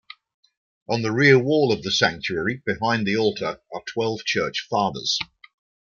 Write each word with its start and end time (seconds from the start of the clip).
On 0.89 1.03
the 1.03 1.11
rear 1.11 1.37
wall 1.37 1.71
of 1.71 1.83
the 1.83 1.91
sanctuary, 1.91 2.63
behind 2.65 3.05
the 3.05 3.15
altar, 3.17 3.61
are 3.71 3.83
Twelve 3.87 4.25
Church 4.25 4.65
Fathers. 4.67 5.19